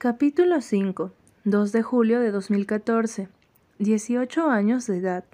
[0.00, 1.10] Capítulo 5.
[1.42, 3.26] 2 de julio de 2014.
[3.80, 5.24] 18 años de edad.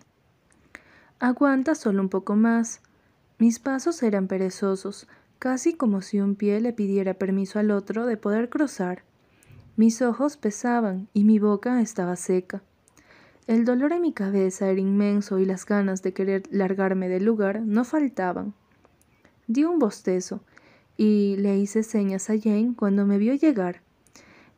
[1.18, 2.80] Aguanta solo un poco más.
[3.38, 5.06] Mis pasos eran perezosos,
[5.38, 9.02] casi como si un pie le pidiera permiso al otro de poder cruzar.
[9.76, 12.62] Mis ojos pesaban y mi boca estaba seca.
[13.46, 17.60] El dolor en mi cabeza era inmenso y las ganas de querer largarme del lugar
[17.60, 18.54] no faltaban.
[19.46, 20.40] Di un bostezo
[20.96, 23.83] y le hice señas a Jane cuando me vio llegar.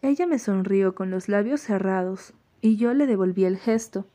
[0.02, 4.06] Ella me sonrió con los labios cerrados y yo le devolví el gesto.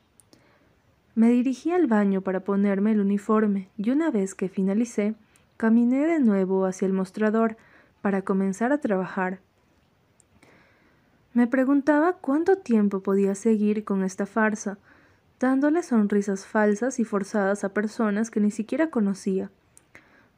[1.16, 5.16] Me dirigí al baño para ponerme el uniforme y una vez que finalicé,
[5.58, 7.58] caminé de nuevo hacia el mostrador
[8.02, 9.40] para comenzar a trabajar.
[11.34, 14.77] Me preguntaba cuánto tiempo podía seguir con esta farsa,
[15.40, 19.50] dándole sonrisas falsas y forzadas a personas que ni siquiera conocía,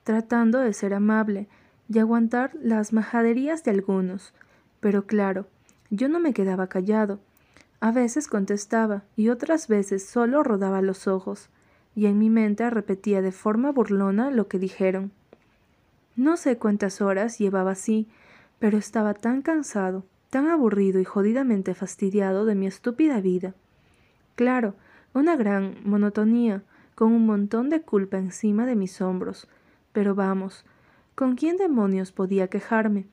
[0.03, 1.47] tratando de ser amable
[1.89, 4.33] y aguantar las majaderías de algunos,
[4.83, 5.47] pero claro,
[5.91, 7.21] yo no me quedaba callado.
[7.79, 11.47] A veces contestaba y otras veces solo rodaba los ojos,
[11.95, 15.13] y en mi mente repetía de forma burlona lo que dijeron.
[16.17, 18.09] No sé cuántas horas llevaba así,
[18.59, 23.55] pero estaba tan cansado, tan aburrido y jodidamente fastidiado de mi estúpida vida.
[24.35, 24.75] Claro,
[25.13, 26.61] una gran monotonía,
[26.93, 29.47] con un montón de culpa encima de mis hombros.
[29.93, 30.65] Pero vamos,
[31.15, 33.05] ¿con quién demonios podía quejarme?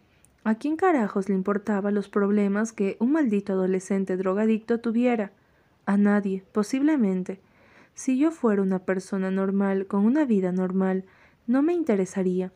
[0.50, 5.30] ¿A quién carajos le importaba los problemas que un maldito adolescente drogadicto tuviera?
[5.86, 7.40] A nadie, posiblemente.
[7.94, 11.04] Si yo fuera una persona normal, con una vida normal,
[11.46, 12.50] no me interesaría.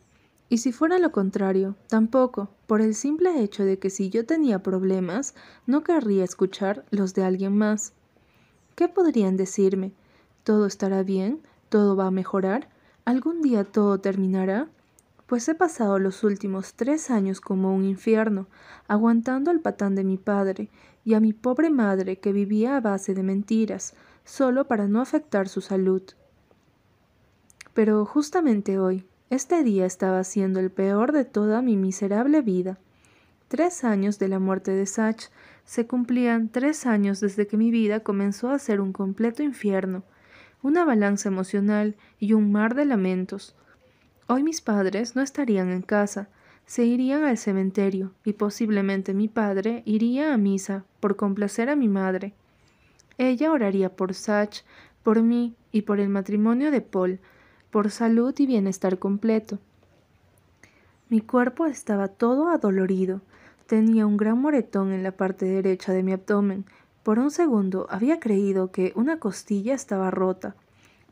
[0.48, 4.60] Y si fuera lo contrario, tampoco, por el simple hecho de que si yo tenía
[4.60, 7.92] problemas, no querría escuchar los de alguien más.
[8.74, 9.92] ¿Qué podrían decirme?
[10.42, 11.42] ¿Todo estará bien?
[11.68, 12.68] ¿Todo va a mejorar?
[13.04, 14.66] ¿Algún día todo terminará?
[15.26, 18.46] Pues he pasado los últimos tres años como un infierno,
[18.88, 20.70] aguantando al patán de mi padre
[21.04, 23.94] y a mi pobre madre que vivía a base de mentiras,
[24.24, 26.02] solo para no afectar su salud.
[27.72, 32.78] Pero justamente hoy, este día estaba siendo el peor de toda mi miserable vida.
[33.48, 35.28] Tres años de la muerte de Sach
[35.64, 40.04] se cumplían tres años desde que mi vida comenzó a ser un completo infierno,
[40.62, 43.56] una balanza emocional y un mar de lamentos.
[44.26, 46.28] Hoy mis padres no estarían en casa,
[46.64, 51.88] se irían al cementerio y posiblemente mi padre iría a misa por complacer a mi
[51.88, 52.32] madre.
[53.18, 54.62] Ella oraría por Sach,
[55.02, 57.20] por mí y por el matrimonio de Paul,
[57.70, 59.58] por salud y bienestar completo.
[61.10, 63.20] Mi cuerpo estaba todo adolorido.
[63.66, 66.64] Tenía un gran moretón en la parte derecha de mi abdomen.
[67.02, 70.56] Por un segundo había creído que una costilla estaba rota,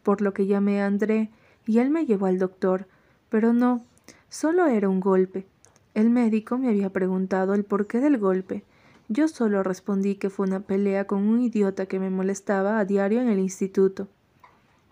[0.02, 1.30] por lo que llamé a André
[1.66, 2.86] y él me llevó al doctor,
[3.32, 3.82] pero no,
[4.28, 5.46] solo era un golpe.
[5.94, 8.62] El médico me había preguntado el porqué del golpe.
[9.08, 13.22] Yo solo respondí que fue una pelea con un idiota que me molestaba a diario
[13.22, 14.06] en el instituto.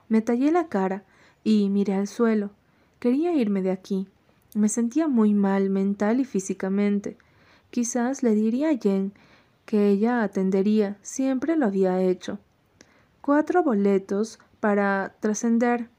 [0.08, 1.04] Me tallé la cara
[1.44, 2.48] y miré al suelo.
[2.98, 4.08] Quería irme de aquí.
[4.54, 7.18] Me sentía muy mal mental y físicamente.
[7.68, 9.12] Quizás le diría a Jen
[9.66, 12.38] que ella atendería, siempre lo había hecho.
[13.20, 15.90] Cuatro boletos para trascender.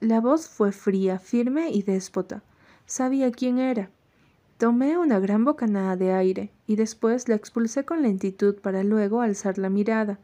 [0.00, 2.42] La voz fue fría, firme y déspota.
[2.86, 3.90] Sabía quién era.
[4.56, 9.58] Tomé una gran bocanada de aire y después la expulsé con lentitud para luego alzar
[9.58, 10.18] la mirada.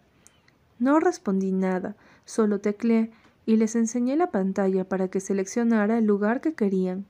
[0.79, 1.95] No respondí nada,
[2.25, 3.11] solo tecleé
[3.45, 7.05] y les enseñé la pantalla para que seleccionara el lugar que querían.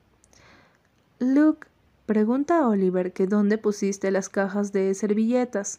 [1.21, 1.69] Luke,
[2.05, 5.79] pregunta a Oliver que dónde pusiste las cajas de servilletas.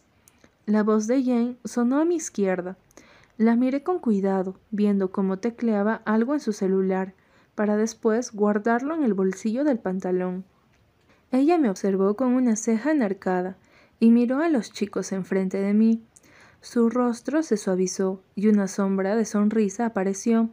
[0.64, 2.78] La voz de Jane sonó a mi izquierda.
[3.38, 7.14] La miré con cuidado, viendo cómo tecleaba algo en su celular,
[7.54, 10.44] para después guardarlo en el bolsillo del pantalón.
[11.30, 13.56] Ella me observó con una ceja enarcada
[14.00, 16.02] y miró a los chicos enfrente de mí.
[16.60, 20.50] Su rostro se suavizó y una sombra de sonrisa apareció.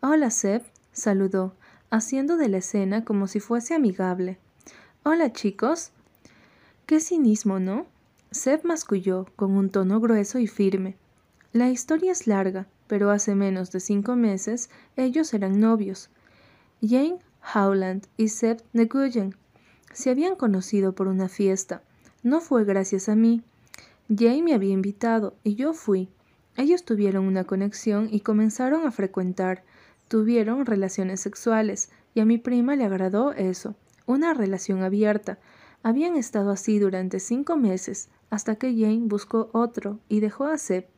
[0.00, 1.56] Hola, Seb, saludó,
[1.90, 4.38] haciendo de la escena como si fuese amigable.
[5.02, 5.90] Hola, chicos.
[6.86, 7.86] Qué cinismo, ¿no?
[8.30, 10.96] Seb masculló con un tono grueso y firme.
[11.54, 16.10] La historia es larga, pero hace menos de cinco meses ellos eran novios.
[16.82, 17.18] Jane
[17.54, 19.34] Howland y Seth Nguyen
[19.94, 21.82] se habían conocido por una fiesta.
[22.22, 23.42] No fue gracias a mí.
[24.14, 26.10] Jane me había invitado y yo fui.
[26.56, 29.64] Ellos tuvieron una conexión y comenzaron a frecuentar.
[30.08, 33.74] Tuvieron relaciones sexuales y a mi prima le agradó eso,
[34.04, 35.38] una relación abierta.
[35.82, 40.97] Habían estado así durante cinco meses, hasta que Jane buscó otro y dejó a Seth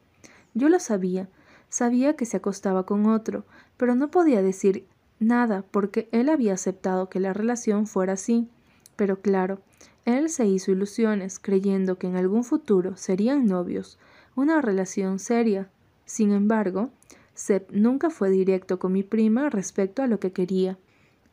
[0.54, 1.28] yo lo sabía,
[1.68, 3.44] sabía que se acostaba con otro,
[3.76, 4.86] pero no podía decir
[5.18, 8.48] nada porque él había aceptado que la relación fuera así.
[8.96, 9.60] Pero claro,
[10.04, 13.98] él se hizo ilusiones creyendo que en algún futuro serían novios,
[14.34, 15.70] una relación seria.
[16.04, 16.90] Sin embargo,
[17.34, 20.78] Seb nunca fue directo con mi prima respecto a lo que quería.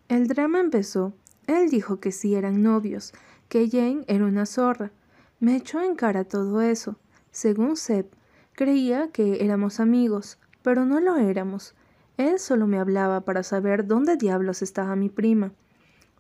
[0.07, 1.13] El drama empezó.
[1.47, 3.13] Él dijo que sí eran novios,
[3.49, 4.91] que Jane era una zorra.
[5.39, 6.97] Me echó en cara todo eso.
[7.31, 8.07] Según Seb,
[8.57, 11.75] creía que éramos amigos, pero no lo éramos.
[12.17, 15.51] Él solo me hablaba para saber dónde diablos estaba mi prima.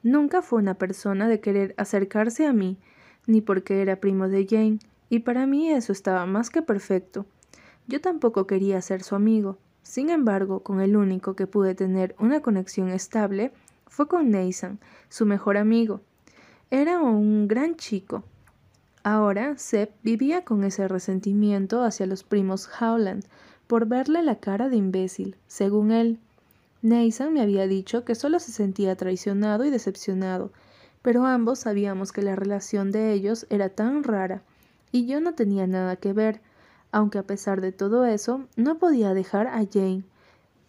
[0.03, 2.77] Nunca fue una persona de querer acercarse a mí,
[3.25, 4.77] ni porque era primo de Jane,
[5.09, 7.25] y para mí eso estaba más que perfecto.
[7.87, 9.57] Yo tampoco quería ser su amigo.
[9.81, 13.51] Sin embargo, con el único que pude tener una conexión estable
[13.87, 14.79] fue con Nathan,
[15.09, 16.01] su mejor amigo.
[16.69, 18.23] Era un gran chico.
[19.09, 23.23] Ahora Seb vivía con ese resentimiento hacia los primos Howland,
[23.65, 26.19] por verle la cara de imbécil, según él.
[26.81, 30.51] Nathan me había dicho que solo se sentía traicionado y decepcionado,
[31.01, 34.43] pero ambos sabíamos que la relación de ellos era tan rara,
[34.91, 36.41] y yo no tenía nada que ver,
[36.91, 40.03] aunque a pesar de todo eso, no podía dejar a Jane.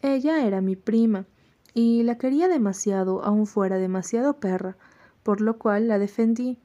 [0.00, 1.26] Ella era mi prima,
[1.75, 4.76] y la quería demasiado, aun fuera demasiado perra,
[5.25, 6.56] por lo cual la defendí.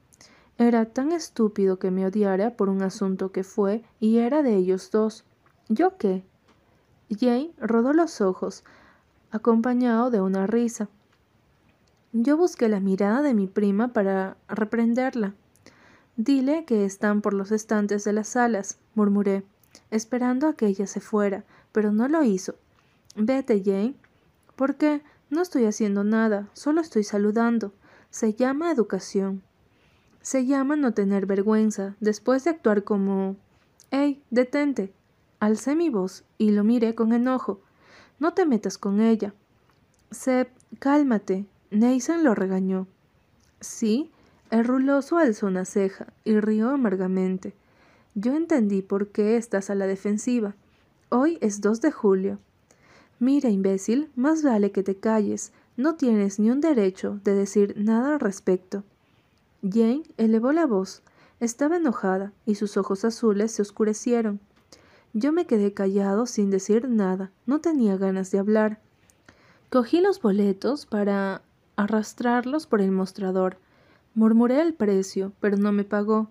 [0.56, 4.90] Era tan estúpido que me odiara por un asunto que fue y era de ellos
[4.92, 5.24] dos.
[5.68, 6.24] ¿Yo qué?
[7.10, 8.64] Jane rodó los ojos,
[9.32, 10.88] acompañado de una risa.
[12.12, 15.34] Yo busqué la mirada de mi prima para reprenderla.
[16.16, 19.42] Dile que están por los estantes de las salas, murmuré,
[19.90, 21.42] esperando a que ella se fuera,
[21.72, 22.54] pero no lo hizo.
[23.16, 23.96] Vete, Jane.
[24.54, 25.02] ¿Por qué?
[25.30, 27.72] No estoy haciendo nada, solo estoy saludando.
[28.10, 29.42] Se llama educación.
[30.24, 33.36] Se llama no tener vergüenza después de actuar como...
[33.90, 34.90] ¡Ey, detente!
[35.38, 37.60] Alcé mi voz y lo miré con enojo.
[38.18, 39.34] No te metas con ella.
[40.10, 40.48] Seb,
[40.78, 41.44] cálmate.
[41.70, 42.86] Nathan lo regañó.
[43.60, 44.10] Sí,
[44.50, 47.52] el ruloso alzó una ceja y rió amargamente.
[48.14, 50.54] Yo entendí por qué estás a la defensiva.
[51.10, 52.38] Hoy es 2 de julio.
[53.18, 55.52] Mira, imbécil, más vale que te calles.
[55.76, 58.84] No tienes ni un derecho de decir nada al respecto.
[59.68, 61.02] Jane elevó la voz.
[61.40, 64.40] Estaba enojada y sus ojos azules se oscurecieron.
[65.14, 68.80] Yo me quedé callado sin decir nada, no tenía ganas de hablar.
[69.70, 71.42] Cogí los boletos para
[71.76, 73.56] arrastrarlos por el mostrador.
[74.14, 76.28] Murmuré el precio, pero no me pagó.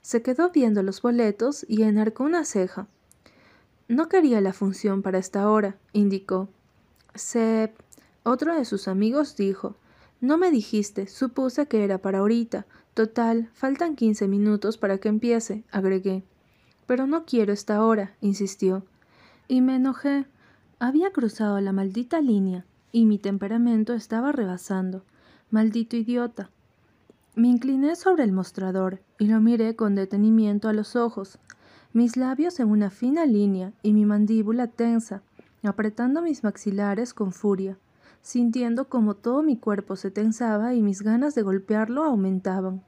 [0.00, 2.86] Se quedó viendo los boletos y enarcó una ceja.
[3.88, 6.48] No quería la función para esta hora, indicó.
[7.14, 7.74] Sep,
[8.22, 9.74] otro de sus amigos dijo.
[10.20, 12.66] No me dijiste, supuse que era para ahorita.
[12.94, 16.24] Total, faltan quince minutos para que empiece, agregué.
[16.86, 18.84] Pero no quiero esta hora, insistió.
[19.46, 20.26] Y me enojé.
[20.80, 25.04] Había cruzado la maldita línea, y mi temperamento estaba rebasando.
[25.50, 26.50] Maldito idiota.
[27.36, 31.38] Me incliné sobre el mostrador y lo miré con detenimiento a los ojos,
[31.92, 35.22] mis labios en una fina línea y mi mandíbula tensa,
[35.62, 37.78] apretando mis maxilares con furia,
[38.22, 42.82] sintiendo como todo mi cuerpo se tensaba y mis ganas de golpearlo aumentaban.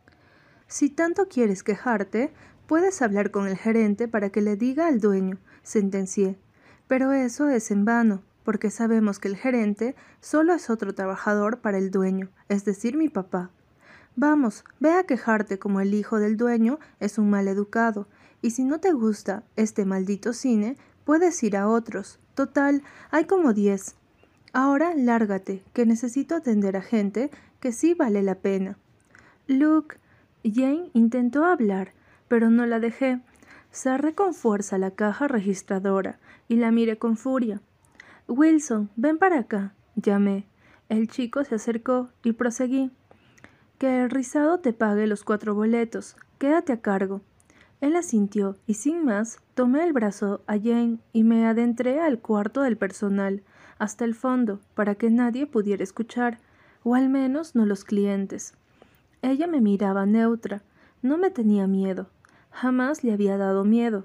[0.66, 2.32] Si tanto quieres quejarte,
[2.70, 6.38] Puedes hablar con el gerente para que le diga al dueño, sentencié.
[6.86, 11.78] Pero eso es en vano, porque sabemos que el gerente solo es otro trabajador para
[11.78, 13.50] el dueño, es decir, mi papá.
[14.14, 18.06] Vamos, ve a quejarte como el hijo del dueño es un mal educado,
[18.40, 22.20] y si no te gusta este maldito cine, puedes ir a otros.
[22.36, 23.96] Total, hay como diez.
[24.52, 27.30] Ahora lárgate, que necesito atender a gente
[27.60, 28.78] que sí vale la pena.
[29.46, 29.96] Luke.
[30.42, 31.92] Jane intentó hablar,
[32.28, 33.20] pero no la dejé.
[33.70, 37.60] Cerré con fuerza la caja registradora y la miré con furia.
[38.26, 40.46] Wilson, ven para acá, llamé.
[40.88, 42.90] El chico se acercó y proseguí.
[43.78, 46.16] Que el rizado te pague los cuatro boletos.
[46.38, 47.20] Quédate a cargo.
[47.80, 52.62] Él asintió y sin más tomé el brazo a Jane y me adentré al cuarto
[52.62, 53.42] del personal,
[53.80, 56.38] hasta el fondo, para que nadie pudiera escuchar,
[56.84, 58.54] o al menos no los clientes.
[59.22, 60.62] Ella me miraba neutra,
[61.02, 62.08] no me tenía miedo,
[62.50, 64.04] Jamás le había dado miedo.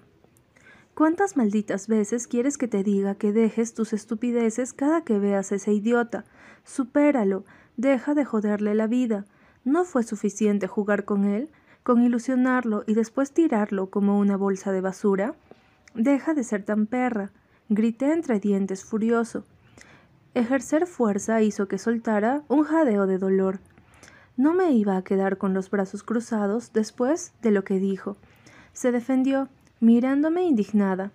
[0.93, 5.55] ¿Cuántas malditas veces quieres que te diga que dejes tus estupideces cada que veas a
[5.55, 6.23] ese idiota?
[6.63, 7.43] Supéralo,
[7.75, 9.25] deja de joderle la vida.
[9.65, 11.49] ¿No fue suficiente jugar con él,
[11.83, 15.35] con ilusionarlo y después tirarlo como una bolsa de basura?
[15.95, 17.31] Deja de ser tan perra,
[17.67, 19.45] grité entre dientes furioso.
[20.35, 23.59] Ejercer fuerza hizo que soltara un jadeo de dolor.
[24.35, 28.17] No me iba a quedar con los brazos cruzados después de lo que dijo.
[28.73, 29.47] Se defendió,
[29.79, 31.13] mirándome indignada.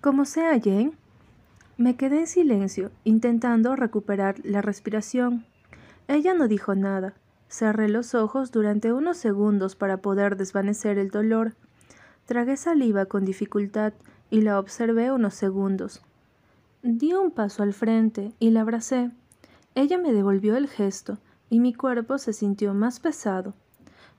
[0.00, 0.92] Como sea, Jane.
[1.76, 5.44] Me quedé en silencio, intentando recuperar la respiración.
[6.08, 7.12] Ella no dijo nada.
[7.50, 11.52] Cerré los ojos durante unos segundos para poder desvanecer el dolor.
[12.24, 13.92] Tragué saliva con dificultad
[14.30, 16.05] y la observé unos segundos.
[16.88, 19.10] Di un paso al frente y la abracé.
[19.74, 21.18] Ella me devolvió el gesto
[21.50, 23.54] y mi cuerpo se sintió más pesado.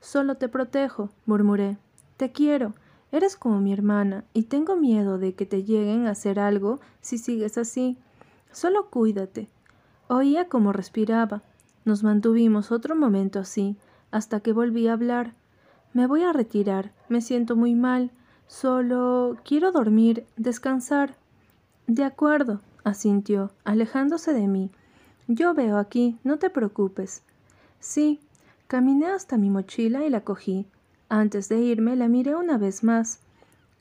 [0.02, 1.78] Solo te protejo, murmuré.
[2.18, 2.74] Te quiero.
[3.10, 7.16] Eres como mi hermana y tengo miedo de que te lleguen a hacer algo si
[7.16, 7.96] sigues así.
[8.52, 9.48] Solo cuídate.
[10.08, 11.40] Oía cómo respiraba.
[11.86, 13.78] Nos mantuvimos otro momento así,
[14.10, 15.32] hasta que volví a hablar.
[15.94, 18.10] Me voy a retirar, me siento muy mal.
[18.46, 21.16] Solo quiero dormir, descansar.
[21.88, 24.70] De acuerdo, asintió, alejándose de mí.
[25.26, 27.22] Yo veo aquí, no te preocupes.
[27.80, 28.20] Sí,
[28.66, 30.66] caminé hasta mi mochila y la cogí.
[31.08, 33.20] Antes de irme la miré una vez más.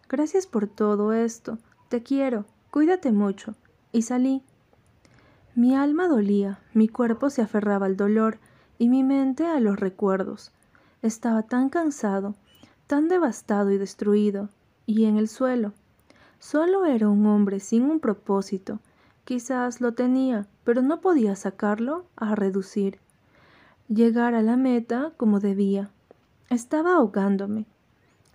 [0.07, 1.57] Gracias por todo esto.
[1.89, 2.45] Te quiero.
[2.71, 3.55] Cuídate mucho.
[3.91, 4.41] Y salí.
[5.53, 8.37] Mi alma dolía, mi cuerpo se aferraba al dolor
[8.77, 10.53] y mi mente a los recuerdos.
[11.01, 12.35] Estaba tan cansado,
[12.87, 14.47] tan devastado y destruido,
[14.85, 15.73] y en el suelo.
[16.39, 18.79] Solo era un hombre sin un propósito.
[19.25, 22.99] Quizás lo tenía, pero no podía sacarlo a reducir.
[23.89, 25.89] Llegar a la meta como debía.
[26.49, 27.65] Estaba ahogándome.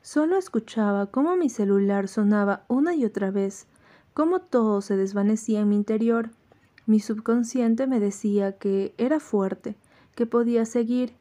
[0.03, 3.67] Solo escuchaba cómo mi celular sonaba una y otra vez,
[4.15, 6.31] cómo todo se desvanecía en mi interior
[6.85, 9.77] mi subconsciente me decía que era fuerte,
[10.17, 11.13] que podía seguir,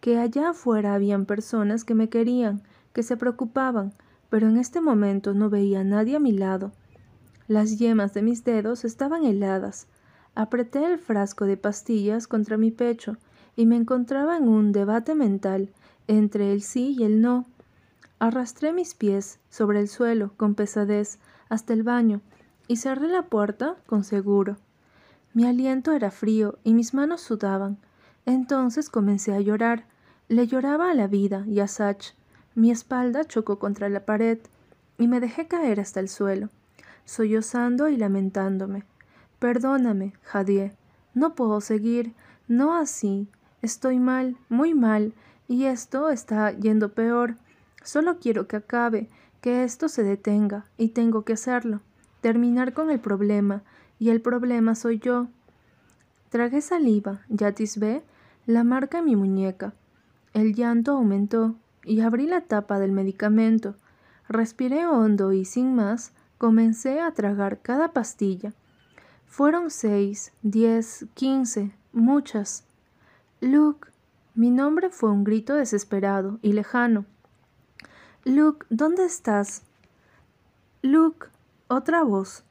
[0.00, 3.92] que allá afuera habían personas que me querían, que se preocupaban,
[4.30, 6.72] pero en este momento no veía a nadie a mi lado.
[7.48, 9.88] Las yemas de mis dedos estaban heladas.
[10.36, 13.16] Apreté el frasco de pastillas contra mi pecho
[13.56, 15.70] y me encontraba en un debate mental
[16.06, 17.44] entre el sí y el no.
[18.20, 21.18] Arrastré mis pies sobre el suelo con pesadez
[21.48, 22.20] hasta el baño
[22.68, 24.56] y cerré la puerta con seguro.
[25.34, 27.78] Mi aliento era frío y mis manos sudaban.
[28.26, 29.86] Entonces comencé a llorar.
[30.28, 32.14] Le lloraba a la vida y a Sach.
[32.54, 34.38] Mi espalda chocó contra la pared
[34.98, 36.48] y me dejé caer hasta el suelo,
[37.04, 38.84] sollozando y lamentándome.
[39.38, 40.72] Perdóname, Jadie.
[41.14, 42.14] No puedo seguir.
[42.48, 43.28] No así.
[43.62, 45.14] Estoy mal, muy mal,
[45.48, 47.36] y esto está yendo peor.
[47.82, 49.08] Solo quiero que acabe,
[49.40, 51.80] que esto se detenga, y tengo que hacerlo.
[52.20, 53.62] Terminar con el problema,
[53.98, 55.28] y el problema soy yo.
[56.30, 58.02] Tragué saliva, ya atisbé
[58.46, 59.74] la marca en mi muñeca.
[60.32, 63.74] El llanto aumentó y abrí la tapa del medicamento.
[64.28, 68.52] Respiré hondo y sin más comencé a tragar cada pastilla.
[69.26, 72.64] Fueron seis, diez, quince, muchas.
[73.40, 73.88] Luke.
[74.34, 77.04] Mi nombre fue un grito desesperado y lejano.
[78.24, 79.62] Luke, ¿dónde estás?
[80.82, 81.26] Luke.
[81.68, 82.44] Otra voz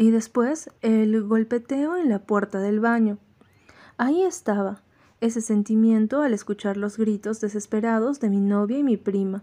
[0.00, 3.18] y después el golpeteo en la puerta del baño.
[3.98, 4.80] Ahí estaba,
[5.20, 9.42] ese sentimiento al escuchar los gritos desesperados de mi novia y mi prima,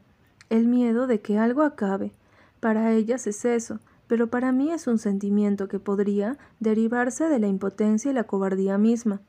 [0.49, 2.11] el miedo de que algo acabe.
[2.59, 7.47] Para ellas es eso, pero para mí es un sentimiento que podría derivarse de la
[7.47, 9.21] impotencia y la cobardía misma.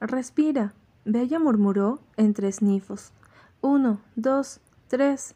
[0.00, 0.74] Respira,
[1.04, 3.12] Bella murmuró entre esnifos.
[3.60, 5.34] Uno, dos, tres.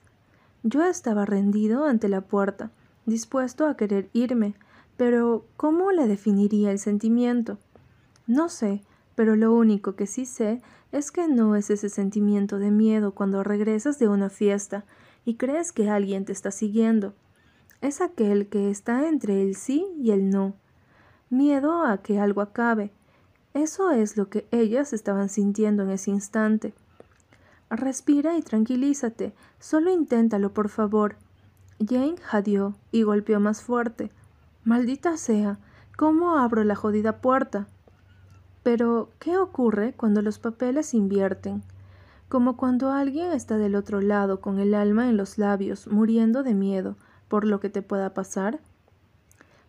[0.62, 2.70] Yo estaba rendido ante la puerta,
[3.06, 4.54] dispuesto a querer irme,
[4.96, 7.58] pero, ¿cómo le definiría el sentimiento?
[8.26, 8.82] No sé,
[9.14, 13.42] pero lo único que sí sé es que no es ese sentimiento de miedo cuando
[13.42, 14.84] regresas de una fiesta
[15.24, 17.14] y crees que alguien te está siguiendo.
[17.80, 20.54] Es aquel que está entre el sí y el no.
[21.30, 22.92] Miedo a que algo acabe.
[23.54, 26.74] Eso es lo que ellas estaban sintiendo en ese instante.
[27.70, 29.34] Respira y tranquilízate.
[29.58, 31.16] Solo inténtalo, por favor.
[31.80, 34.10] Jane jadeó y golpeó más fuerte.
[34.64, 35.58] Maldita sea,
[35.96, 37.66] ¿cómo abro la jodida puerta?
[38.62, 41.62] Pero, ¿qué ocurre cuando los papeles invierten?
[42.28, 46.54] Como cuando alguien está del otro lado con el alma en los labios, muriendo de
[46.54, 46.96] miedo
[47.28, 48.60] por lo que te pueda pasar.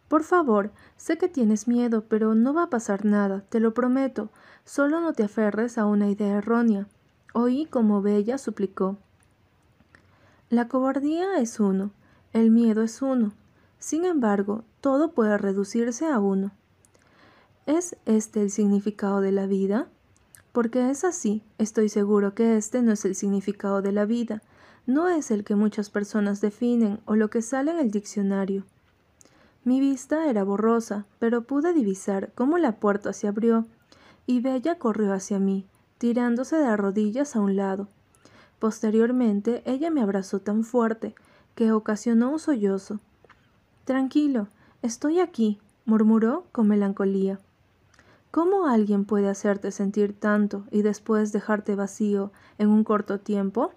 [0.08, 4.30] Por favor, sé que tienes miedo, pero no va a pasar nada, te lo prometo.
[4.64, 6.88] Solo no te aferres a una idea errónea.
[7.34, 8.98] Oí como Bella suplicó.
[10.50, 11.92] La cobardía es uno,
[12.32, 13.32] el miedo es uno.
[13.80, 16.52] Sin embargo, todo puede reducirse a uno.
[17.65, 19.88] ¿Es este el significado de la vida?
[20.51, 24.41] Porque es así, estoy seguro que este no es el significado de la vida,
[24.86, 28.65] no es el que muchas personas definen o lo que sale en el diccionario.
[29.63, 33.65] Mi vista era borrosa, pero pude divisar cómo la puerta se abrió
[34.27, 35.65] y Bella corrió hacia mí,
[36.00, 37.88] tirándose de rodillas a un lado.
[38.60, 41.15] Posteriormente ella me abrazó tan fuerte
[41.55, 43.00] que ocasionó un sollozo.
[43.86, 44.50] Tranquilo,
[44.82, 47.39] estoy aquí, murmuró con melancolía.
[48.34, 53.74] ¿Cómo alguien puede hacerte sentir tanto y después dejarte vacío en un corto tiempo?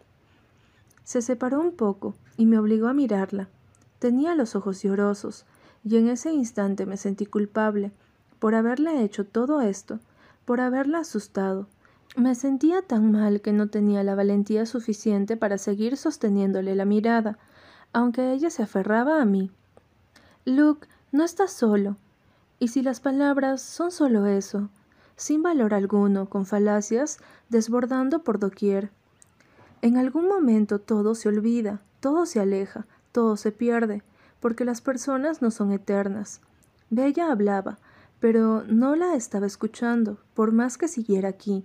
[1.05, 3.51] Se separó un poco y me obligó a mirarla.
[3.99, 5.45] Tenía los ojos llorosos,
[5.85, 7.93] y en ese instante me sentí culpable
[8.39, 10.01] por haberle hecho todo esto,
[10.47, 11.67] por haberla asustado.
[12.17, 17.37] Me sentía tan mal que no tenía la valentía suficiente para seguir sosteniéndole la mirada,
[17.93, 19.51] aunque ella se aferraba a mí.
[20.47, 21.99] Luke, no estás solo.
[22.59, 24.71] Y si las palabras son solo eso,
[25.17, 28.91] sin valor alguno, con falacias, desbordando por doquier.
[29.83, 34.03] En algún momento todo se olvida, todo se aleja, todo se pierde,
[34.41, 36.41] porque las personas no son eternas.
[36.89, 37.79] Bella hablaba,
[38.21, 41.65] pero no la estaba escuchando, por más que siguiera aquí.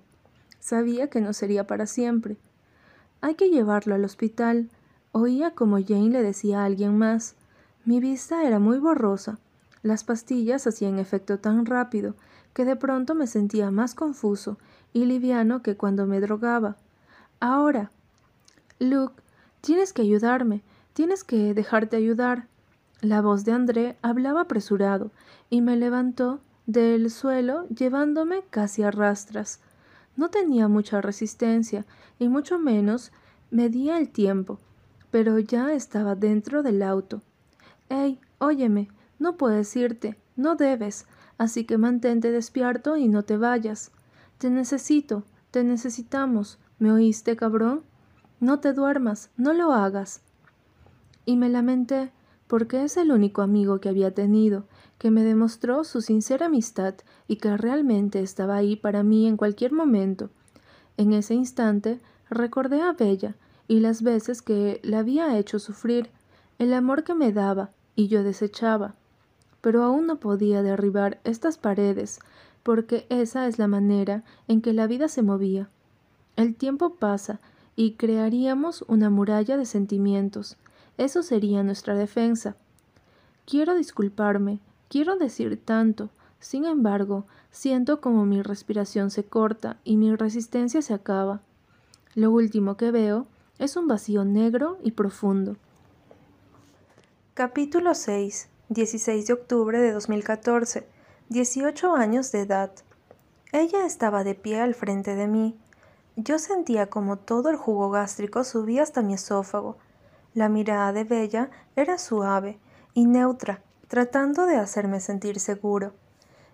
[0.59, 2.37] Sabía que no sería para siempre.
[3.21, 4.69] Hay que llevarlo al hospital.
[5.11, 7.35] Oía como Jane le decía a alguien más.
[7.85, 9.39] Mi vista era muy borrosa,
[9.83, 12.15] las pastillas hacían efecto tan rápido
[12.53, 14.57] que de pronto me sentía más confuso
[14.93, 16.77] y liviano que cuando me drogaba.
[17.39, 17.91] Ahora.
[18.79, 19.21] Luke,
[19.61, 22.47] tienes que ayudarme, tienes que dejarte ayudar.
[23.01, 25.11] La voz de André hablaba apresurado
[25.49, 29.59] y me levantó del suelo llevándome casi a rastras.
[30.15, 31.85] No tenía mucha resistencia
[32.19, 33.11] y mucho menos
[33.49, 34.59] medía el tiempo,
[35.09, 37.21] pero ya estaba dentro del auto.
[37.89, 38.89] ¡Ey, óyeme!
[39.21, 41.05] No puedes irte, no debes,
[41.37, 43.91] así que mantente despierto y no te vayas.
[44.39, 46.57] Te necesito, te necesitamos.
[46.79, 47.83] ¿Me oíste, cabrón?
[48.39, 50.21] No te duermas, no lo hagas.
[51.23, 52.11] Y me lamenté,
[52.47, 54.65] porque es el único amigo que había tenido,
[54.97, 56.95] que me demostró su sincera amistad
[57.27, 60.31] y que realmente estaba ahí para mí en cualquier momento.
[60.97, 63.35] En ese instante recordé a Bella
[63.67, 66.09] y las veces que la había hecho sufrir,
[66.57, 68.95] el amor que me daba y yo desechaba
[69.61, 72.19] pero aún no podía derribar estas paredes,
[72.63, 75.69] porque esa es la manera en que la vida se movía.
[76.35, 77.39] El tiempo pasa
[77.75, 80.57] y crearíamos una muralla de sentimientos.
[80.97, 82.55] Eso sería nuestra defensa.
[83.45, 90.15] Quiero disculparme, quiero decir tanto, sin embargo, siento como mi respiración se corta y mi
[90.15, 91.41] resistencia se acaba.
[92.15, 93.27] Lo último que veo
[93.59, 95.55] es un vacío negro y profundo.
[97.35, 100.87] Capítulo 6 16 de octubre de 2014,
[101.27, 102.71] 18 años de edad.
[103.51, 105.59] Ella estaba de pie al frente de mí.
[106.15, 109.75] Yo sentía como todo el jugo gástrico subía hasta mi esófago.
[110.33, 112.59] La mirada de Bella era suave
[112.93, 115.91] y neutra, tratando de hacerme sentir seguro.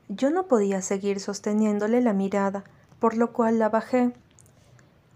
[0.10, 2.64] Yo no podía seguir sosteniéndole la mirada,
[2.98, 4.12] por lo cual la bajé.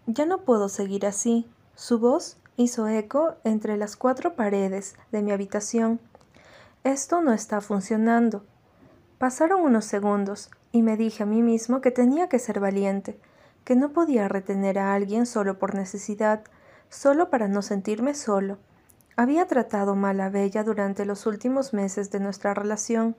[0.06, 1.50] Ya no puedo seguir así.
[1.74, 6.00] Su voz hizo eco entre las cuatro paredes de mi habitación.
[6.84, 8.44] Esto no está funcionando.
[9.20, 13.20] Pasaron unos segundos y me dije a mí mismo que tenía que ser valiente,
[13.64, 16.42] que no podía retener a alguien solo por necesidad,
[16.90, 18.58] solo para no sentirme solo.
[19.16, 23.16] Había tratado mal a Bella durante los últimos meses de nuestra relación.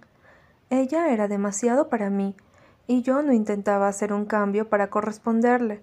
[0.68, 2.34] Ella era demasiado para mí,
[2.88, 5.82] y yo no intentaba hacer un cambio para corresponderle.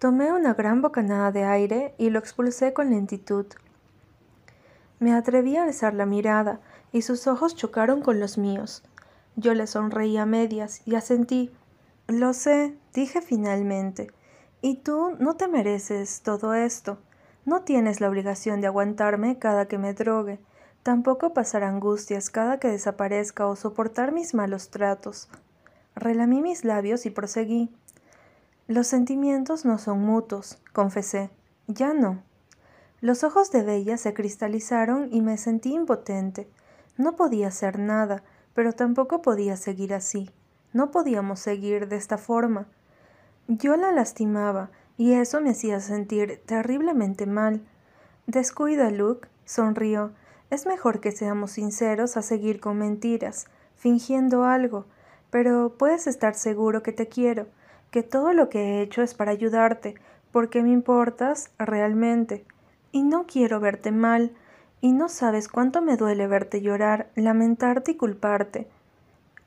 [0.00, 3.46] Tomé una gran bocanada de aire y lo expulsé con lentitud.
[4.98, 6.60] Me atreví a alzar la mirada,
[6.92, 8.82] y sus ojos chocaron con los míos.
[9.36, 11.50] Yo le sonreí a medias y asentí.
[12.08, 14.10] Lo sé, dije finalmente.
[14.62, 16.98] Y tú no te mereces todo esto.
[17.44, 20.38] No tienes la obligación de aguantarme cada que me drogue,
[20.82, 25.28] tampoco pasar angustias cada que desaparezca o soportar mis malos tratos.
[25.94, 27.70] Relamí mis labios y proseguí.
[28.66, 31.30] Los sentimientos no son mutuos, confesé.
[31.66, 32.22] Ya no.
[33.00, 36.50] Los ojos de Bella se cristalizaron y me sentí impotente.
[37.00, 40.28] No podía hacer nada, pero tampoco podía seguir así.
[40.74, 42.66] No podíamos seguir de esta forma.
[43.48, 47.62] Yo la lastimaba y eso me hacía sentir terriblemente mal.
[48.26, 50.12] Descuida, Luke, sonrió.
[50.50, 54.84] Es mejor que seamos sinceros a seguir con mentiras, fingiendo algo,
[55.30, 57.46] pero puedes estar seguro que te quiero,
[57.90, 59.94] que todo lo que he hecho es para ayudarte,
[60.32, 62.44] porque me importas realmente
[62.92, 64.32] y no quiero verte mal,
[64.80, 68.68] y no sabes cuánto me duele verte llorar, lamentarte y culparte.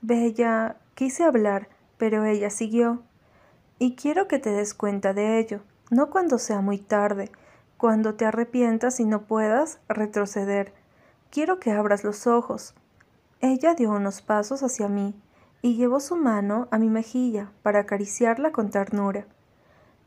[0.01, 3.01] Bella, quise hablar, pero ella siguió.
[3.79, 7.31] Y quiero que te des cuenta de ello, no cuando sea muy tarde,
[7.77, 10.73] cuando te arrepientas y no puedas retroceder.
[11.31, 12.75] Quiero que abras los ojos.
[13.41, 15.15] Ella dio unos pasos hacia mí
[15.61, 19.25] y llevó su mano a mi mejilla para acariciarla con ternura.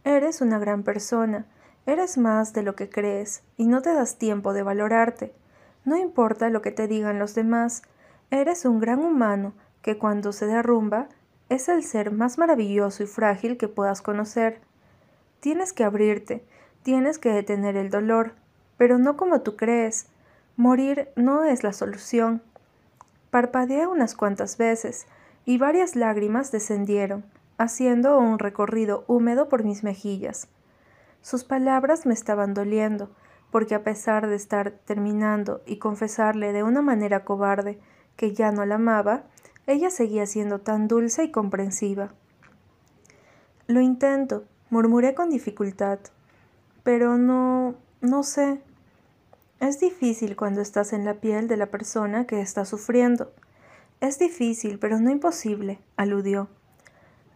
[0.04, 1.46] Eres una gran persona,
[1.86, 5.32] Eres más de lo que crees y no te das tiempo de valorarte.
[5.84, 7.82] No importa lo que te digan los demás,
[8.32, 11.08] eres un gran humano que cuando se derrumba
[11.48, 14.58] Es el ser más maravilloso y frágil que puedas conocer.
[15.38, 16.44] Tienes que abrirte,
[16.82, 18.32] tienes que detener el dolor,
[18.76, 20.08] pero no como tú crees.
[20.56, 22.42] Morir no es la solución.
[23.30, 25.06] Parpadeé unas cuantas veces
[25.44, 27.24] y varias lágrimas descendieron,
[27.58, 30.48] haciendo un recorrido húmedo por mis mejillas.
[31.26, 33.10] Sus palabras me estaban doliendo,
[33.50, 37.80] porque a pesar de estar terminando y confesarle de una manera cobarde
[38.14, 39.24] que ya no la amaba,
[39.66, 42.14] ella seguía siendo tan dulce y comprensiva.
[43.66, 45.98] Lo intento, murmuré con dificultad,
[46.84, 48.60] pero no, no sé.
[49.58, 53.32] Es difícil cuando estás en la piel de la persona que está sufriendo.
[54.00, 56.46] Es difícil, pero no imposible, aludió.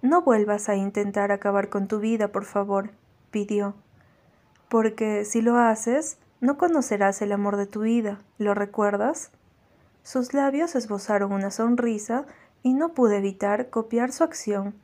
[0.00, 2.92] No vuelvas a intentar acabar con tu vida, por favor,
[3.30, 3.74] pidió.
[4.68, 9.30] Porque si lo haces, no conocerás el amor de tu vida, ¿lo recuerdas?
[10.02, 12.24] Sus labios esbozaron una sonrisa
[12.62, 14.74] y no pude evitar copiar su acción.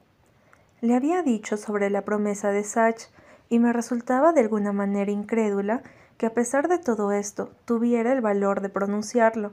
[0.81, 3.05] Le había dicho sobre la promesa de Sach
[3.49, 5.83] y me resultaba de alguna manera incrédula
[6.19, 9.53] que a pesar de todo esto tuviera el valor de pronunciarlo.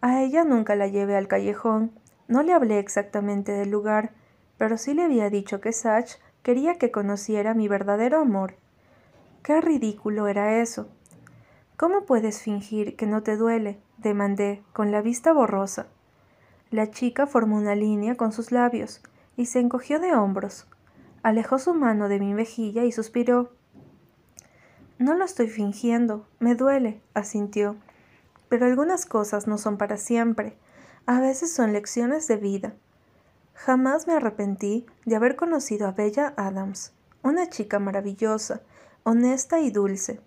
[0.00, 1.92] A ella nunca la llevé al callejón,
[2.28, 4.12] no le hablé exactamente del lugar,
[4.58, 8.54] pero sí le había dicho que Sach quería que conociera mi verdadero amor.
[9.42, 10.86] Qué ridículo era eso.
[11.76, 13.80] ¿Cómo puedes fingir que no te duele?
[13.96, 15.86] demandé, con la vista borrosa.
[16.70, 19.00] La chica formó una línea con sus labios
[19.36, 20.66] y se encogió de hombros.
[21.22, 23.50] Alejó su mano de mi mejilla y suspiró.
[24.98, 27.76] No lo estoy fingiendo, me duele, asintió.
[28.50, 30.58] Pero algunas cosas no son para siempre,
[31.06, 32.74] a veces son lecciones de vida.
[33.54, 38.60] Jamás me arrepentí de haber conocido a Bella Adams, una chica maravillosa,
[39.04, 40.20] honesta y dulce,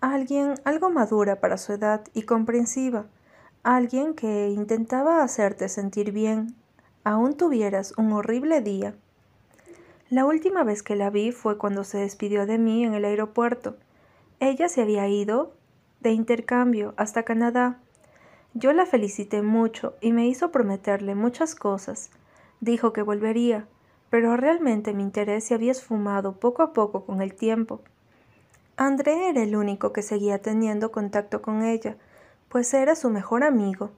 [0.00, 3.06] alguien algo madura para su edad y comprensiva,
[3.62, 6.56] alguien que intentaba hacerte sentir bien,
[7.04, 8.94] aún tuvieras un horrible día.
[10.10, 13.76] La última vez que la vi fue cuando se despidió de mí en el aeropuerto.
[14.40, 15.54] Ella se había ido
[16.00, 17.78] de intercambio hasta Canadá.
[18.54, 22.10] Yo la felicité mucho y me hizo prometerle muchas cosas.
[22.62, 23.66] Dijo que volvería,
[24.08, 27.80] pero realmente mi interés se había esfumado poco a poco con el tiempo.
[28.76, 31.96] André era el único que seguía teniendo contacto con ella,
[32.48, 33.90] pues era su mejor amigo.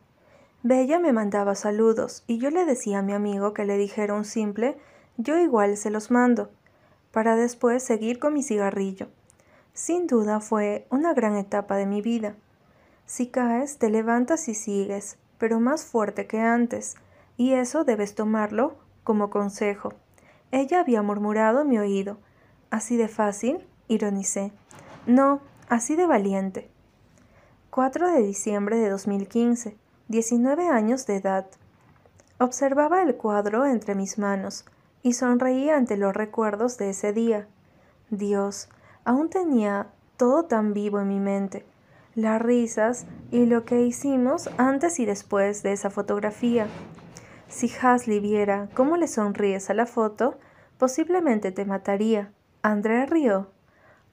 [0.63, 4.25] Bella me mandaba saludos y yo le decía a mi amigo que le dijera un
[4.25, 4.79] simple
[5.19, 6.51] yo igual se los mando,
[7.13, 9.09] para después seguir con mi cigarrillo.
[9.75, 12.35] Sin duda fue una gran etapa de mi vida.
[13.05, 16.97] Si caes, te levantas y sigues, pero más fuerte que antes,
[17.37, 19.93] y eso debes tomarlo como consejo.
[20.51, 22.19] Ella había murmurado mi oído.
[22.71, 23.67] ¿Así de fácil?
[23.89, 24.53] ironicé.
[25.07, 26.71] No, así de valiente.
[27.71, 29.77] 4 de diciembre de 2015,
[30.09, 31.47] 19 años de edad.
[32.39, 34.65] Observaba el cuadro entre mis manos
[35.03, 37.47] y sonreía ante los recuerdos de ese día.
[38.11, 38.69] Dios,
[39.05, 41.65] aún tenía todo tan vivo en mi mente,
[42.15, 46.69] las risas y lo que hicimos antes y después de esa fotografía.
[47.49, 50.39] Si Hasley viera cómo le sonríes a la foto,
[50.79, 52.33] posiblemente te mataría.
[52.63, 53.51] André rió.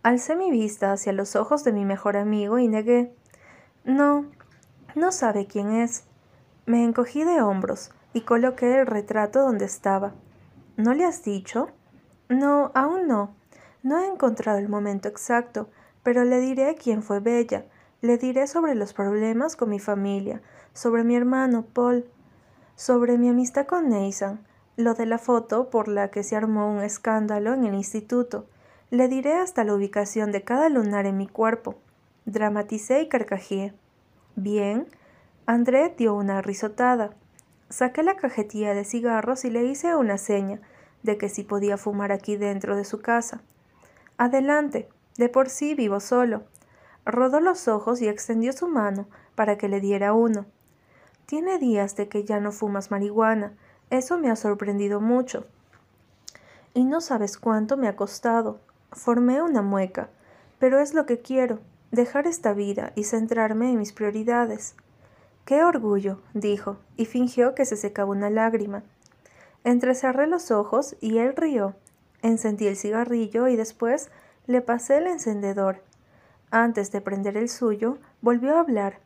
[0.03, 3.13] Alcé mi vista hacia los ojos de mi mejor amigo y negué.
[3.83, 4.25] No,
[4.95, 6.05] no sabe quién es.
[6.65, 10.13] Me encogí de hombros y coloqué el retrato donde estaba.
[10.77, 11.69] ¿No le has dicho?
[12.29, 13.35] No, aún no.
[13.83, 15.69] No he encontrado el momento exacto,
[16.03, 17.65] pero le diré quién fue Bella.
[18.01, 20.41] Le diré sobre los problemas con mi familia,
[20.73, 22.05] sobre mi hermano Paul,
[22.81, 24.43] sobre mi amistad con Nathan,
[24.75, 28.47] lo de la foto por la que se armó un escándalo en el instituto.
[28.89, 31.75] Le diré hasta la ubicación de cada lunar en mi cuerpo.
[32.25, 33.75] Dramaticé y carcajeé.
[34.35, 34.87] Bien.
[35.45, 37.11] André dio una risotada.
[37.69, 40.59] Saqué la cajetilla de cigarros y le hice una seña
[41.03, 43.43] de que si podía fumar aquí dentro de su casa.
[44.17, 44.89] Adelante,
[45.19, 46.45] de por sí vivo solo.
[47.05, 50.47] Rodó los ojos y extendió su mano para que le diera uno.
[51.31, 53.53] Tiene días de que ya no fumas marihuana.
[53.89, 55.45] Eso me ha sorprendido mucho.
[56.73, 58.59] Y no sabes cuánto me ha costado.
[58.91, 60.09] Formé una mueca,
[60.59, 64.75] pero es lo que quiero, dejar esta vida y centrarme en mis prioridades.
[65.45, 68.83] Qué orgullo, dijo, y fingió que se secaba una lágrima.
[69.63, 71.75] Entrecerré los ojos y él rió.
[72.21, 74.11] Encendí el cigarrillo y después
[74.47, 75.81] le pasé el encendedor.
[76.49, 78.99] Antes de prender el suyo, volvió a hablar.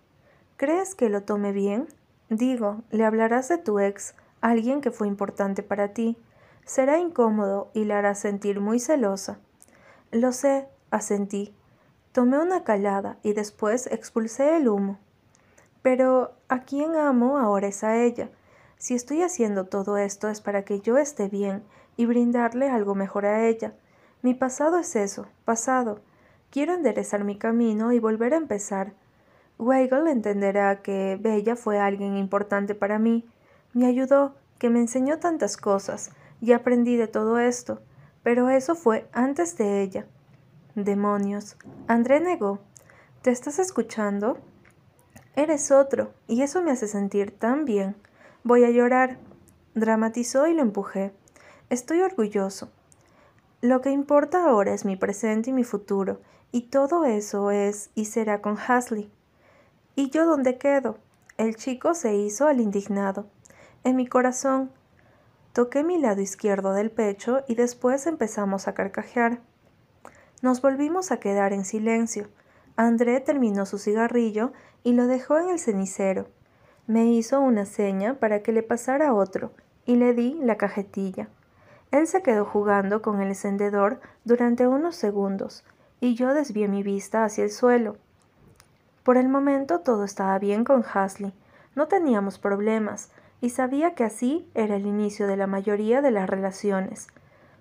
[0.58, 1.88] ¿Crees que lo tome bien?
[2.30, 6.18] Digo, le hablarás de tu ex, alguien que fue importante para ti.
[6.66, 9.38] Será incómodo y la hará sentir muy celosa.
[10.12, 11.54] Lo sé, asentí.
[12.12, 14.98] Tomé una calada y después expulsé el humo.
[15.82, 18.30] Pero a quien amo ahora es a ella.
[18.78, 21.64] Si estoy haciendo todo esto es para que yo esté bien
[21.98, 23.74] y brindarle algo mejor a ella.
[24.22, 26.00] Mi pasado es eso, pasado.
[26.50, 28.94] Quiero enderezar mi camino y volver a empezar.
[29.58, 33.26] Weigel entenderá que Bella fue alguien importante para mí.
[33.74, 37.82] Me ayudó, que me enseñó tantas cosas, y aprendí de todo esto.
[38.24, 40.06] Pero eso fue antes de ella.
[40.76, 41.58] Demonios.
[41.88, 42.60] André negó.
[43.22, 44.38] ¿Te estás escuchando?
[45.36, 47.96] Eres otro, y eso me hace sentir tan bien.
[48.44, 49.18] Voy a llorar.
[49.74, 51.14] Dramatizó y lo empujé.
[51.70, 52.70] Estoy orgulloso.
[53.62, 58.06] Lo que importa ahora es mi presente y mi futuro, y todo eso es y
[58.06, 59.10] será con Hasley.
[59.98, 60.98] ¿Y yo dónde quedo?
[61.38, 63.28] El chico se hizo al indignado.
[63.86, 64.72] En mi corazón.
[65.54, 69.40] Toqué mi lado izquierdo del pecho y después empezamos a carcajear.
[70.42, 72.28] Nos volvimos a quedar en silencio.
[72.76, 74.52] André terminó su cigarrillo
[74.84, 76.28] y lo dejó en el cenicero.
[76.88, 79.54] Me hizo una seña para que le pasara otro
[79.86, 81.30] y le di la cajetilla.
[81.92, 85.64] Él se quedó jugando con el encendedor durante unos segundos
[86.02, 87.96] y yo desvié mi vista hacia el suelo.
[89.06, 91.32] Por el momento todo estaba bien con Hasley.
[91.76, 96.28] No teníamos problemas y sabía que así era el inicio de la mayoría de las
[96.28, 97.08] relaciones.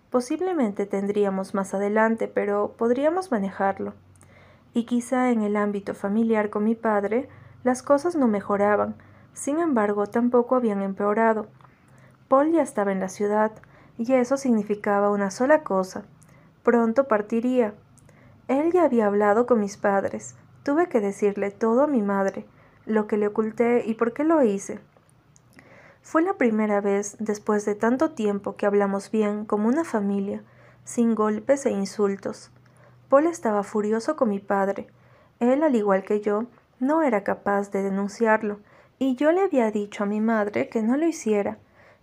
[0.08, 3.92] Posiblemente tendríamos más adelante, pero podríamos manejarlo.
[4.72, 7.28] Y quizá en el ámbito familiar con mi padre
[7.62, 8.94] las cosas no mejoraban,
[9.34, 11.48] sin embargo, tampoco habían empeorado.
[12.26, 13.52] Paul ya estaba en la ciudad,
[13.98, 16.04] y eso significaba una sola cosa.
[16.62, 17.74] Pronto partiría.
[18.48, 20.36] Él ya había hablado con mis padres.
[20.64, 22.46] Tuve que decirle todo a mi madre,
[22.86, 24.80] lo que le oculté y por qué lo hice.
[26.00, 30.42] Fue la primera vez después de tanto tiempo que hablamos bien como una familia,
[30.82, 32.50] sin golpes e insultos.
[33.10, 34.86] Paul estaba furioso con mi padre.
[35.38, 36.46] Él, al igual que yo,
[36.80, 38.58] no era capaz de denunciarlo,
[38.98, 41.58] y yo le había dicho a mi madre que no lo hiciera,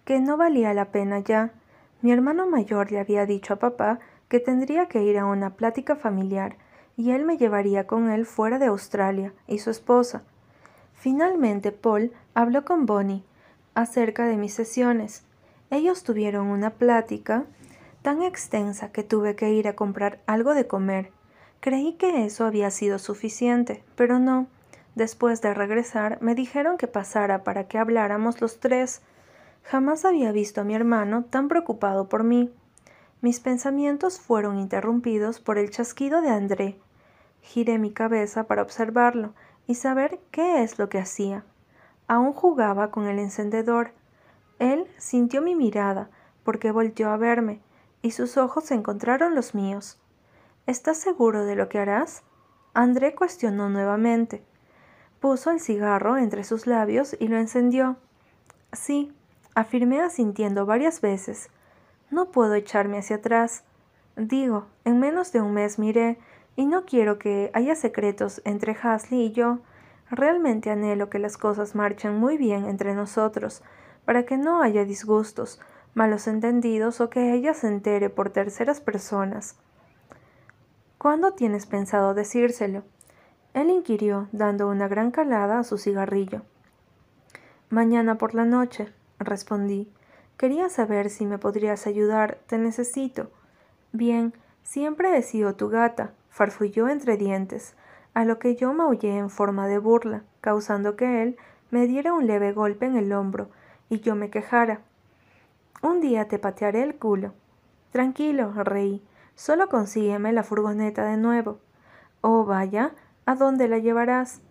[0.05, 1.51] que no valía la pena ya.
[2.03, 3.97] Mi hermano mayor le había dicho a papá
[4.29, 6.57] que tendría que ir a una plática familiar
[6.97, 10.23] y él me llevaría con él fuera de Australia y su esposa.
[10.93, 13.23] Finalmente Paul habló con Bonnie
[13.73, 15.23] acerca de mis sesiones.
[15.69, 17.45] Ellos tuvieron una plática
[18.01, 21.11] tan extensa que tuve que ir a comprar algo de comer.
[21.59, 24.47] Creí que eso había sido suficiente, pero no.
[24.95, 29.01] Después de regresar, me dijeron que pasara para que habláramos los tres.
[29.63, 32.51] Jamás había visto a mi hermano tan preocupado por mí.
[33.21, 36.79] Mis pensamientos fueron interrumpidos por el chasquido de André.
[37.41, 39.35] Giré mi cabeza para observarlo
[39.67, 41.43] y saber qué es lo que hacía.
[42.07, 43.91] Aún jugaba con el encendedor.
[44.57, 46.09] Él sintió mi mirada
[46.43, 47.61] porque volteó a verme
[48.01, 49.99] y sus ojos encontraron los míos.
[50.65, 52.23] ¿Estás seguro de lo que harás?
[52.73, 54.43] André cuestionó nuevamente.
[55.19, 57.97] Puso el cigarro entre sus labios y lo encendió.
[58.73, 59.13] Sí,
[59.53, 61.51] afirmé asintiendo varias veces.
[62.11, 63.63] No puedo echarme hacia atrás.
[64.15, 66.19] Digo, en menos de un mes miré,
[66.55, 69.59] y no quiero que haya secretos entre Hasley y yo.
[70.09, 73.63] Realmente anhelo que las cosas marchen muy bien entre nosotros,
[74.03, 75.61] para que no haya disgustos,
[75.93, 79.55] malos entendidos o que ella se entere por terceras personas.
[80.97, 82.83] ¿Cuándo tienes pensado decírselo?
[83.53, 86.41] Él inquirió, dando una gran calada a su cigarrillo.
[87.69, 89.89] Mañana por la noche, respondí.
[90.41, 92.39] Quería saber si me podrías ayudar.
[92.47, 93.29] Te necesito.
[93.91, 97.75] Bien, siempre he sido tu gata, farfulló entre dientes,
[98.15, 101.37] a lo que yo maullé en forma de burla, causando que él
[101.69, 103.51] me diera un leve golpe en el hombro
[103.87, 104.81] y yo me quejara.
[105.83, 107.33] Un día te patearé el culo.
[107.91, 109.03] Tranquilo, reí.
[109.35, 111.59] Solo consígueme la furgoneta de nuevo.
[112.21, 112.95] Oh, vaya,
[113.27, 114.41] ¿A dónde la llevarás?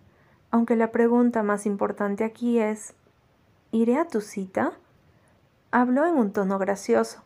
[0.51, 2.93] Aunque la pregunta más importante aquí es
[3.73, 4.71] ¿Iré a tu cita?
[5.73, 7.23] Habló en un tono gracioso.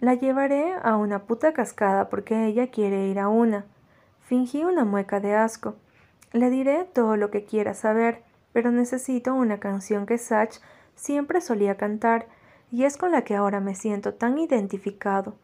[0.00, 3.64] La llevaré a una puta cascada porque ella quiere ir a una.
[4.20, 5.74] Fingí una mueca de asco.
[6.32, 10.58] Le diré todo lo que quiera saber, pero necesito una canción que Sach
[10.94, 12.26] siempre solía cantar
[12.70, 15.34] y es con la que ahora me siento tan identificado.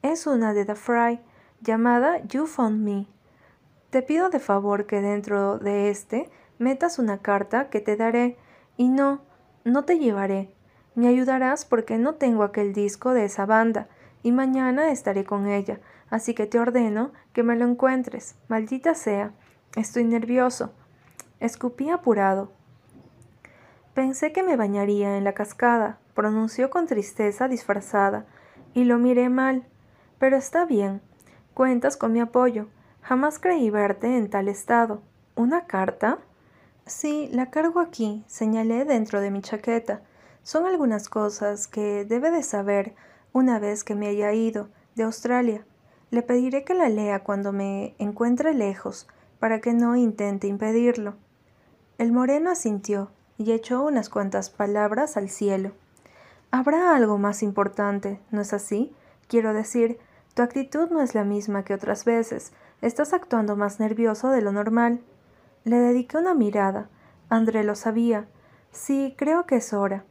[0.00, 1.20] Es una de The Fry,
[1.60, 3.06] llamada You Found Me.
[3.90, 8.38] Te pido de favor que dentro de este metas una carta que te daré
[8.78, 9.20] y no,
[9.64, 10.53] no te llevaré.
[10.94, 13.88] Me ayudarás porque no tengo aquel disco de esa banda
[14.22, 18.36] y mañana estaré con ella, así que te ordeno que me lo encuentres.
[18.48, 19.32] Maldita sea.
[19.76, 20.72] Estoy nervioso.
[21.40, 22.52] Escupí apurado.
[23.92, 28.26] Pensé que me bañaría en la cascada, pronunció con tristeza disfrazada,
[28.72, 29.64] y lo miré mal.
[30.18, 31.00] Pero está bien.
[31.54, 32.68] Cuentas con mi apoyo.
[33.02, 35.02] Jamás creí verte en tal estado.
[35.36, 36.18] ¿Una carta?
[36.86, 40.02] Sí, la cargo aquí, señalé dentro de mi chaqueta.
[40.44, 42.94] Son algunas cosas que debe de saber
[43.32, 45.64] una vez que me haya ido de Australia.
[46.10, 49.08] Le pediré que la lea cuando me encuentre lejos,
[49.40, 51.14] para que no intente impedirlo.
[51.96, 55.72] El moreno asintió y echó unas cuantas palabras al cielo.
[56.50, 58.94] Habrá algo más importante, ¿no es así?
[59.28, 59.98] Quiero decir,
[60.34, 62.52] tu actitud no es la misma que otras veces.
[62.82, 65.00] Estás actuando más nervioso de lo normal.
[65.64, 66.90] Le dediqué una mirada.
[67.30, 68.28] André lo sabía.
[68.72, 70.04] Sí, creo que es hora.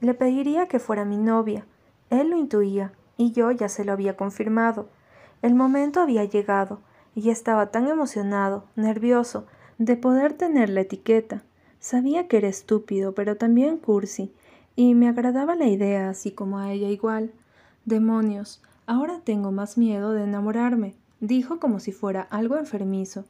[0.00, 1.64] Le pediría que fuera mi novia.
[2.10, 4.88] Él lo intuía, y yo ya se lo había confirmado.
[5.42, 6.80] El momento había llegado,
[7.14, 9.46] y estaba tan emocionado, nervioso,
[9.78, 11.42] de poder tener la etiqueta.
[11.80, 14.32] Sabía que era estúpido, pero también cursi,
[14.74, 17.32] y me agradaba la idea, así como a ella igual.
[17.84, 23.24] Demonios, ahora tengo más miedo de enamorarme, dijo como si fuera algo enfermizo.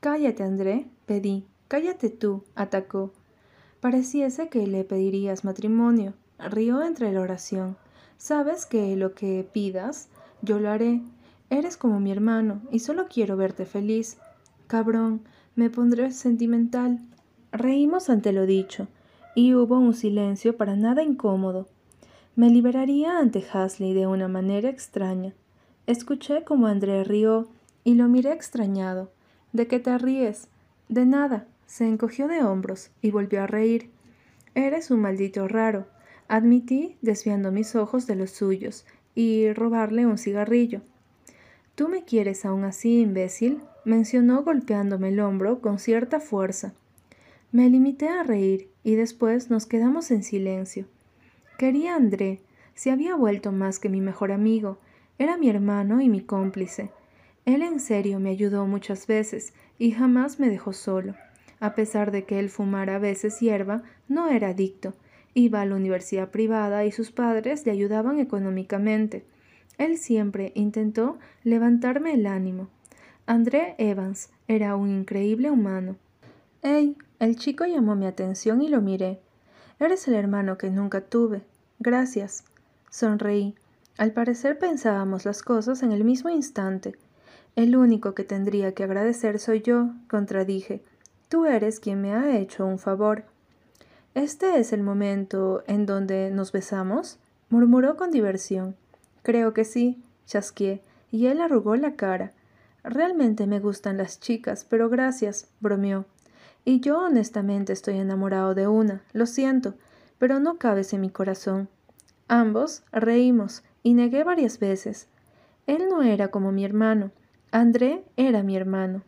[0.00, 1.44] Cállate, André, pedí.
[1.66, 3.12] Cállate tú, atacó.
[3.80, 6.14] Pareciese que le pedirías matrimonio.
[6.38, 7.76] Rió entre la oración.
[8.16, 10.08] Sabes que lo que pidas,
[10.42, 11.00] yo lo haré.
[11.50, 14.18] Eres como mi hermano y solo quiero verte feliz.
[14.66, 15.22] Cabrón,
[15.54, 16.98] me pondré sentimental.
[17.52, 18.88] Reímos ante lo dicho
[19.34, 21.68] y hubo un silencio para nada incómodo.
[22.34, 25.34] Me liberaría ante Hasley de una manera extraña.
[25.86, 27.48] Escuché como André rió
[27.84, 29.10] y lo miré extrañado.
[29.52, 30.48] ¿De qué te ríes?
[30.88, 31.46] De nada.
[31.68, 33.90] Se encogió de hombros y volvió a reír.
[34.54, 35.86] Eres un maldito raro,
[36.26, 40.80] admití, desviando mis ojos de los suyos, y robarle un cigarrillo.
[41.74, 43.60] ¿Tú me quieres aún así, imbécil?
[43.84, 46.72] mencionó golpeándome el hombro con cierta fuerza.
[47.52, 50.86] Me limité a reír y después nos quedamos en silencio.
[51.58, 52.40] Quería André,
[52.74, 54.78] se había vuelto más que mi mejor amigo,
[55.18, 56.90] era mi hermano y mi cómplice.
[57.44, 61.14] Él en serio me ayudó muchas veces y jamás me dejó solo.
[61.60, 64.94] A pesar de que él fumara a veces hierba, no era adicto.
[65.34, 69.24] Iba a la universidad privada y sus padres le ayudaban económicamente.
[69.76, 72.68] Él siempre intentó levantarme el ánimo.
[73.26, 75.96] André Evans era un increíble humano.
[76.62, 76.96] ¡Ey!
[77.18, 79.20] El chico llamó mi atención y lo miré.
[79.80, 81.42] Eres el hermano que nunca tuve.
[81.78, 82.44] Gracias.
[82.90, 83.54] Sonreí.
[83.96, 86.96] Al parecer pensábamos las cosas en el mismo instante.
[87.54, 90.82] El único que tendría que agradecer soy yo, contradije.
[91.28, 93.24] Tú eres quien me ha hecho un favor.
[94.14, 97.18] ¿Este es el momento en donde nos besamos?
[97.50, 98.76] murmuró con diversión.
[99.22, 102.32] Creo que sí, chasqué, y él arrugó la cara.
[102.82, 106.06] Realmente me gustan las chicas, pero gracias, bromeó.
[106.64, 109.74] Y yo honestamente estoy enamorado de una, lo siento,
[110.18, 111.68] pero no cabes en mi corazón.
[112.26, 115.08] Ambos reímos y negué varias veces.
[115.66, 117.10] Él no era como mi hermano.
[117.50, 119.02] André era mi hermano.